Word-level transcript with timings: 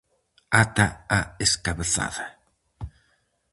Ata 0.61 0.87
a 1.17 1.19
escabezada. 1.45 2.25